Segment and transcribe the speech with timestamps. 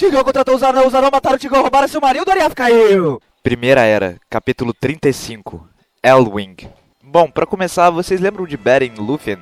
[0.00, 3.20] Tigão contratou os anãos, os anãos mataram o Tigão, roubaram seu marido, Doriath caiu!
[3.42, 5.68] Primeira Era, capítulo 35
[6.02, 6.56] Elwing
[7.02, 9.36] Bom, para começar, vocês lembram de Beren e Lúthien?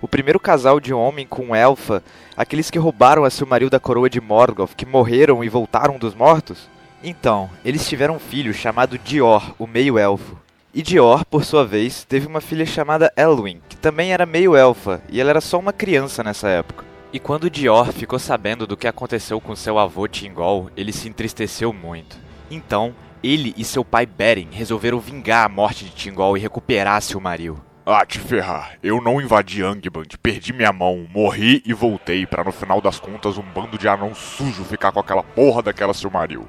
[0.00, 2.02] O primeiro casal de homem com elfa,
[2.34, 6.70] aqueles que roubaram a Silmaril da coroa de Morgoth, que morreram e voltaram dos mortos?
[7.04, 10.38] Então, eles tiveram um filho chamado Dior, o meio-elfo.
[10.72, 15.20] E Dior, por sua vez, teve uma filha chamada Elwing, que também era meio-elfa, e
[15.20, 16.87] ela era só uma criança nessa época.
[17.10, 21.72] E quando Dior ficou sabendo do que aconteceu com seu avô Tingol, ele se entristeceu
[21.72, 22.18] muito.
[22.50, 27.58] Então, ele e seu pai Beren resolveram vingar a morte de Tingol e recuperar Silmaril.
[27.86, 28.76] Ah, te ferrar.
[28.82, 33.38] Eu não invadi Angband, perdi minha mão, morri e voltei para no final das contas
[33.38, 36.46] um bando de anão sujo ficar com aquela porra daquela Silmaril.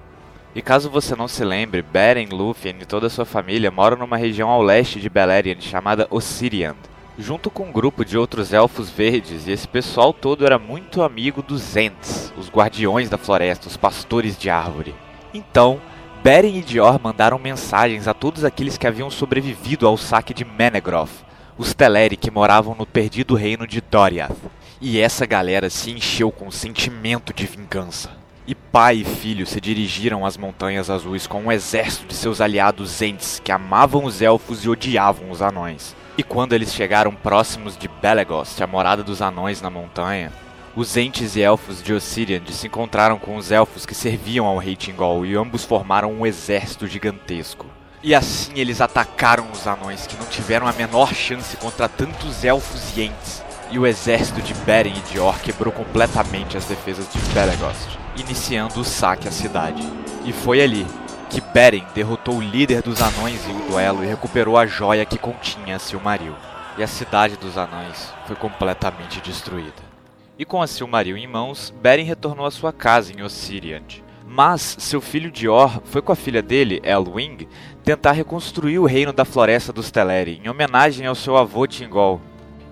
[0.54, 4.18] E caso você não se lembre, Beren, Lúthien e toda a sua família moram numa
[4.18, 6.76] região ao leste de Beleriand chamada Ossiriand,
[7.20, 11.42] junto com um grupo de outros elfos verdes, e esse pessoal todo era muito amigo
[11.42, 14.96] dos Ents, os guardiões da floresta, os pastores de árvore.
[15.34, 15.82] Então,
[16.24, 21.26] Beren e Dior mandaram mensagens a todos aqueles que haviam sobrevivido ao saque de Menegroth,
[21.58, 24.36] os Teleri que moravam no perdido reino de Doriath.
[24.80, 28.19] E essa galera se encheu com um sentimento de vingança.
[28.50, 33.00] E pai e filho se dirigiram às Montanhas Azuis com um exército de seus aliados
[33.00, 35.96] Ents, que amavam os elfos e odiavam os anões.
[36.18, 40.34] E quando eles chegaram próximos de Belegost, a morada dos anões na montanha,
[40.76, 44.76] os Ents e elfos de Ossiriand se encontraram com os elfos que serviam ao rei
[44.76, 47.68] Tingol e ambos formaram um exército gigantesco.
[48.02, 52.98] E assim eles atacaram os anões, que não tiveram a menor chance contra tantos elfos
[52.98, 53.44] e Ents.
[53.72, 58.84] E o exército de Beren e Dior quebrou completamente as defesas de Belegost iniciando o
[58.84, 59.82] saque à cidade.
[60.26, 60.86] E foi ali
[61.30, 65.18] que Beren derrotou o líder dos anões em um duelo e recuperou a joia que
[65.18, 66.36] continha Silmaril.
[66.78, 69.90] E a cidade dos anões foi completamente destruída.
[70.38, 74.02] E com a Silmaril em mãos, Beren retornou à sua casa em Ossiriand.
[74.26, 77.48] Mas seu filho Dior foi com a filha dele, Elwing,
[77.84, 82.22] tentar reconstruir o reino da Floresta dos Teleri, em homenagem ao seu avô Tingol.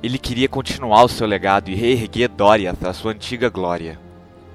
[0.02, 4.00] Ele queria continuar o seu legado e reerguer Doriath à sua antiga glória.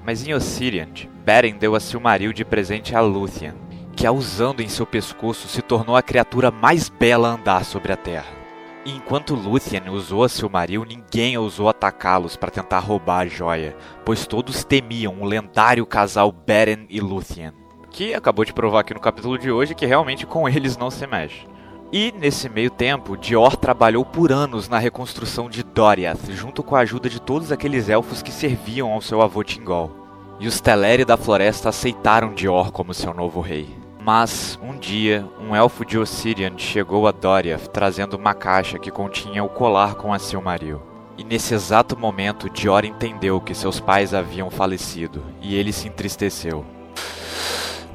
[0.05, 3.53] Mas em Ossiriand, Beren deu a Silmaril de presente a Lúthien,
[3.93, 7.91] que a usando em seu pescoço se tornou a criatura mais bela a andar sobre
[7.91, 8.43] a terra.
[8.85, 13.75] E enquanto Lúthien usou a Silmaril, ninguém ousou atacá-los para tentar roubar a joia,
[14.05, 17.51] pois todos temiam o lendário casal Beren e Lúthien,
[17.91, 21.05] que acabou de provar aqui no capítulo de hoje que realmente com eles não se
[21.05, 21.52] mexe.
[21.95, 26.79] E, nesse meio tempo, Dior trabalhou por anos na reconstrução de Doriath, junto com a
[26.79, 29.91] ajuda de todos aqueles elfos que serviam ao seu avô Tingol.
[30.39, 33.69] E os Teleri da floresta aceitaram Dior como seu novo rei.
[34.01, 39.43] Mas, um dia, um elfo de Ossirian chegou a Doriath trazendo uma caixa que continha
[39.43, 40.81] o colar com a Silmaril.
[41.15, 46.65] E nesse exato momento, Dior entendeu que seus pais haviam falecido, e ele se entristeceu.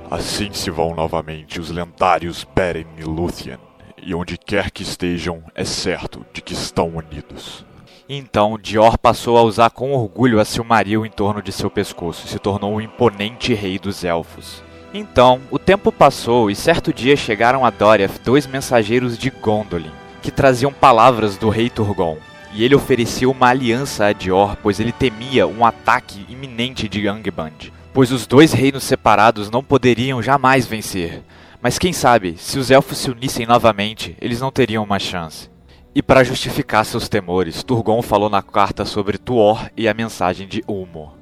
[0.08, 3.58] Assim se vão novamente os lendários Beren e Lúthien
[4.08, 7.62] e onde quer que estejam, é certo de que estão unidos.
[8.08, 12.30] Então, Dior passou a usar com orgulho a Silmaril em torno de seu pescoço e
[12.30, 14.62] se tornou o imponente rei dos elfos.
[14.94, 19.92] Então, o tempo passou e certo dia chegaram a Doriath dois mensageiros de Gondolin,
[20.22, 22.16] que traziam palavras do rei Turgon.
[22.54, 27.70] E ele ofereceu uma aliança a Dior, pois ele temia um ataque iminente de Angband,
[27.92, 31.22] pois os dois reinos separados não poderiam jamais vencer.
[31.60, 35.50] Mas quem sabe, se os elfos se unissem novamente, eles não teriam uma chance.
[35.92, 40.62] E para justificar seus temores, Turgon falou na carta sobre Tuor e a mensagem de
[40.68, 41.12] Ulmo.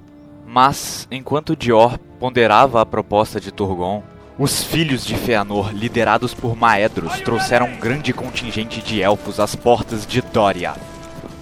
[0.47, 4.03] Mas, enquanto Dior ponderava a proposta de Turgon,
[4.39, 10.07] os filhos de Feanor, liderados por Maedros, trouxeram um grande contingente de elfos às portas
[10.07, 10.75] de Doria.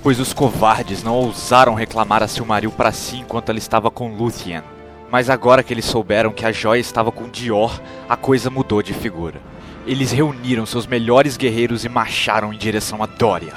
[0.00, 4.62] Pois os covardes não ousaram reclamar a Silmaril para si enquanto ela estava com Lúthien.
[5.10, 8.92] Mas agora que eles souberam que a joia estava com Dior, a coisa mudou de
[8.92, 9.40] figura.
[9.86, 13.52] Eles reuniram seus melhores guerreiros e marcharam em direção a Dória.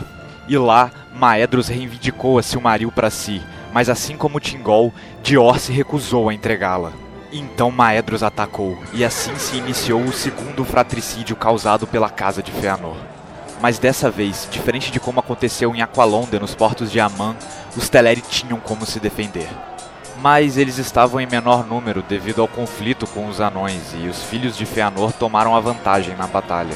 [0.47, 3.41] E lá, Maedros reivindicou a Silmaril para si,
[3.73, 6.91] mas assim como Tingol, Dior se recusou a entregá-la.
[7.31, 12.95] Então Maedros atacou, e assim se iniciou o segundo fratricídio causado pela casa de Feanor.
[13.61, 17.35] Mas dessa vez, diferente de como aconteceu em Aqualonde nos portos de Aman,
[17.75, 19.49] os Teleri tinham como se defender
[20.21, 24.57] mas eles estavam em menor número devido ao conflito com os anões e os filhos
[24.57, 26.75] de Feanor tomaram a vantagem na batalha.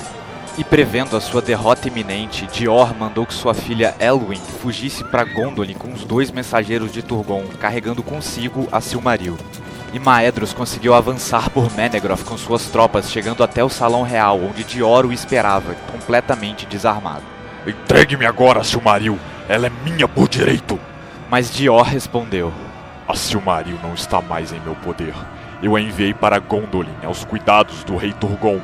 [0.57, 5.73] E prevendo a sua derrota iminente, Dior mandou que sua filha Elwing fugisse para Gondolin
[5.73, 9.37] com os dois mensageiros de Turgon, carregando consigo a Silmaril.
[9.93, 14.63] E Maedros conseguiu avançar por Menegroth com suas tropas, chegando até o Salão Real, onde
[14.63, 17.23] Dior o esperava, completamente desarmado.
[17.65, 19.17] Entregue-me agora, Silmaril!
[19.47, 20.79] Ela é minha por direito!
[21.29, 22.53] Mas Dior respondeu:
[23.11, 25.13] A Silmaril não está mais em meu poder.
[25.61, 28.61] Eu a enviei para Gondolin, aos cuidados do rei Turgon.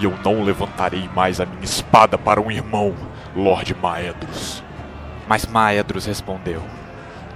[0.00, 2.96] E eu não levantarei mais a minha espada para um irmão,
[3.36, 4.60] Lord Maedros.
[5.28, 6.64] Mas Maedros respondeu: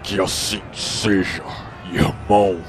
[0.03, 1.45] Que assim seja,
[1.93, 2.61] irmão.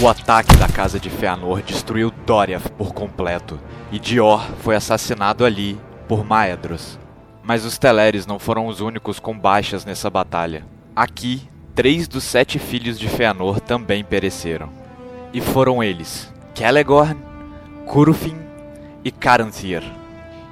[0.00, 3.60] O ataque da casa de Feanor destruiu Doriath por completo,
[3.92, 6.98] e Dior foi assassinado ali por Maedros.
[7.44, 10.66] Mas os Teleres não foram os únicos com baixas nessa batalha.
[10.96, 14.70] Aqui, três dos sete filhos de Feanor também pereceram.
[15.32, 17.20] E foram eles, Celegorn,
[17.86, 18.36] Curufin
[19.02, 19.82] e Caranthir.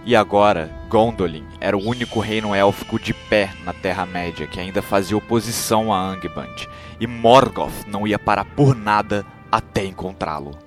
[0.04, 5.16] E agora, Gondolin era o único reino élfico de pé na Terra-média que ainda fazia
[5.16, 6.66] oposição a Angband,
[6.98, 10.58] e Morgoth não ia parar por nada até encontrá-lo.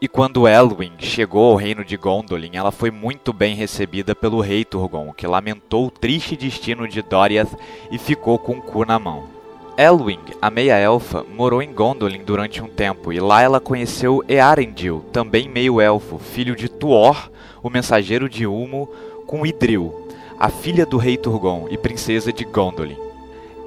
[0.00, 4.64] E quando Elwing chegou ao reino de Gondolin, ela foi muito bem recebida pelo rei
[4.64, 7.52] Turgon, que lamentou o triste destino de Doriath
[7.90, 9.24] e ficou com o cu na mão.
[9.76, 15.48] Elwing, a meia-elfa, morou em Gondolin durante um tempo e lá ela conheceu Earendil, também
[15.48, 17.28] meio-elfo, filho de Tuor,
[17.60, 18.88] o mensageiro de Ulmo,
[19.26, 20.06] com Idril,
[20.38, 23.07] a filha do rei Turgon e princesa de Gondolin.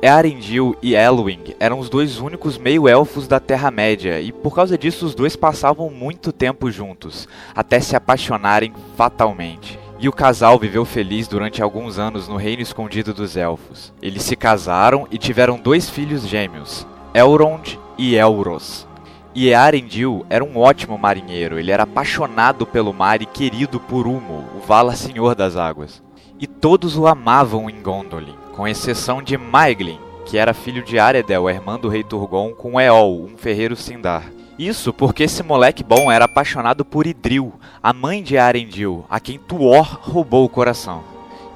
[0.04, 5.14] Earendil e Elwing eram os dois únicos meio-elfos da Terra-média, e por causa disso os
[5.14, 9.78] dois passavam muito tempo juntos, até se apaixonarem fatalmente.
[10.00, 13.94] E o casal viveu feliz durante alguns anos no Reino Escondido dos Elfos.
[14.02, 18.88] Eles se casaram e tiveram dois filhos gêmeos, Elrond e Elros.
[19.36, 24.46] E Earendil era um ótimo marinheiro, ele era apaixonado pelo mar e querido por Ulmo,
[24.58, 26.02] o Valar Senhor das Águas.
[26.40, 31.50] E todos o amavam em Gondolin com exceção de Maeglin, que era filho de Aredel,
[31.50, 34.26] irmã do rei Turgon, com Eol, um ferreiro Sindar.
[34.56, 39.40] Isso porque esse moleque bom era apaixonado por Idril, a mãe de Arendil, a quem
[39.40, 41.04] Tuor roubou o coração.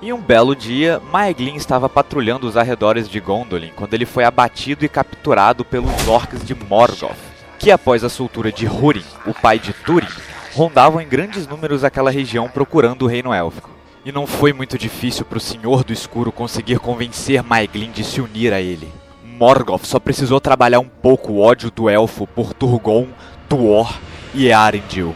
[0.01, 4.83] E um belo dia, Maeglin estava patrulhando os arredores de Gondolin quando ele foi abatido
[4.83, 7.15] e capturado pelos orcs de Morgoth,
[7.59, 10.07] que após a soltura de Húrin, o pai de Túrin,
[10.55, 13.75] rondavam em grandes números aquela região procurando o reino élfico.
[14.05, 18.21] E não foi muito difícil para o Senhor do Escuro conseguir convencer Maeglin de se
[18.21, 18.87] unir a ele.
[19.23, 23.07] Morgoth só precisou trabalhar um pouco o ódio do elfo por Turgon,
[23.49, 23.97] Tuor
[24.35, 25.15] e Earendil.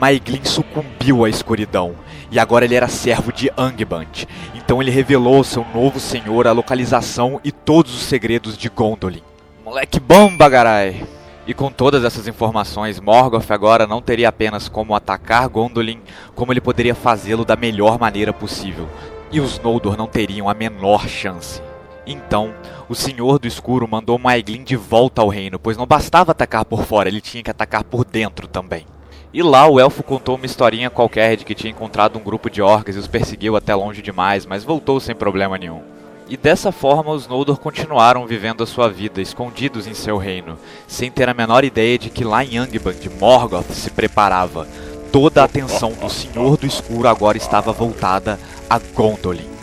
[0.00, 1.94] Maeglin sucumbiu à escuridão,
[2.30, 4.26] e agora ele era servo de Angband.
[4.54, 9.22] Então ele revelou ao seu novo senhor a localização e todos os segredos de Gondolin.
[9.62, 11.06] Moleque bom, bagarai!
[11.46, 16.00] E com todas essas informações, Morgoth agora não teria apenas como atacar Gondolin,
[16.34, 18.88] como ele poderia fazê-lo da melhor maneira possível.
[19.30, 21.60] E os Noldor não teriam a menor chance.
[22.06, 22.54] Então,
[22.88, 26.84] o Senhor do Escuro mandou Maeglin de volta ao reino, pois não bastava atacar por
[26.84, 28.86] fora, ele tinha que atacar por dentro também.
[29.32, 32.62] E lá o elfo contou uma historinha qualquer de que tinha encontrado um grupo de
[32.62, 35.82] orcs e os perseguiu até longe demais, mas voltou sem problema nenhum.
[36.28, 41.10] E dessa forma os Noldor continuaram vivendo a sua vida, escondidos em seu reino, sem
[41.10, 44.66] ter a menor ideia de que lá em Angband Morgoth se preparava.
[45.12, 48.38] Toda a atenção do Senhor do Escuro agora estava voltada
[48.68, 49.53] a Gondolin.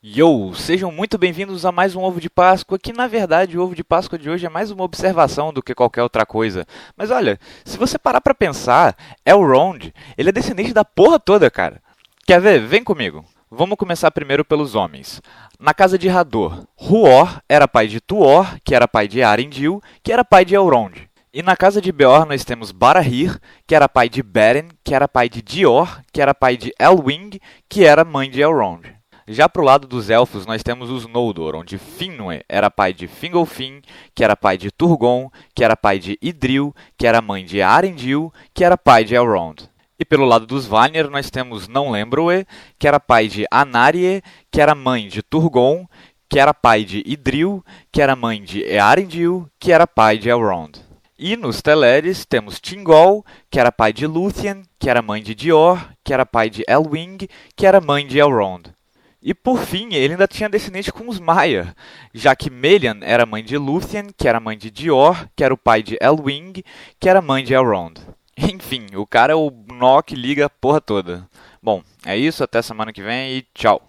[0.00, 3.74] Yo, sejam muito bem-vindos a mais um Ovo de Páscoa, que na verdade o Ovo
[3.74, 6.64] de Páscoa de hoje é mais uma observação do que qualquer outra coisa.
[6.96, 11.82] Mas olha, se você parar pra pensar, Elrond, ele é descendente da porra toda, cara.
[12.24, 12.60] Quer ver?
[12.60, 13.24] Vem comigo.
[13.50, 15.20] Vamos começar primeiro pelos homens.
[15.58, 20.12] Na casa de Hador, Huor era pai de Tuor, que era pai de Arendil, que
[20.12, 21.08] era pai de Elrond.
[21.34, 23.36] E na casa de Beor nós temos Barahir,
[23.66, 27.40] que era pai de Beren, que era pai de Dior, que era pai de Elwing,
[27.68, 28.97] que era mãe de Elrond.
[29.30, 33.82] Já pro lado dos elfos, nós temos os Noldor, onde Finwë era pai de Fingolfin,
[34.14, 38.32] que era pai de Turgon, que era pai de Idril, que era mãe de Arendil,
[38.54, 39.68] que era pai de Elrond.
[39.98, 42.46] E pelo lado dos Vanir, nós temos Não Lembro-e,
[42.78, 45.86] que era pai de Anarie, que era mãe de Turgon,
[46.26, 50.78] que era pai de Idril, que era mãe de Earendil, que era pai de Elrond.
[51.18, 55.86] E nos Teleres temos Tingol, que era pai de Lúthien, que era mãe de Dior,
[56.02, 57.18] que era pai de Elwing,
[57.54, 58.77] que era mãe de Elrond.
[59.20, 61.74] E por fim, ele ainda tinha descendente com os Maia,
[62.14, 65.58] já que Melian era mãe de Lúthien, que era mãe de Dior, que era o
[65.58, 66.62] pai de Elwing,
[67.00, 67.98] que era mãe de Elrond.
[68.38, 71.28] Enfim, o cara é o nó que liga a porra toda.
[71.60, 73.87] Bom, é isso, até semana que vem e tchau.